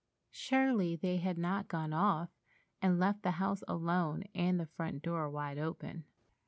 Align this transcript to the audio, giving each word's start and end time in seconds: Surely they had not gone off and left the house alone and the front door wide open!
Surely 0.31 0.95
they 0.95 1.17
had 1.17 1.37
not 1.37 1.67
gone 1.67 1.93
off 1.93 2.31
and 2.81 2.99
left 2.99 3.21
the 3.21 3.29
house 3.37 3.63
alone 3.67 4.23
and 4.33 4.59
the 4.59 4.65
front 4.65 5.03
door 5.03 5.29
wide 5.29 5.59
open! 5.59 6.05